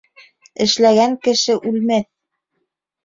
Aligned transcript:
Эшләгән 0.65 1.13
кеше 1.27 1.59
үлмәҫ. 1.73 2.09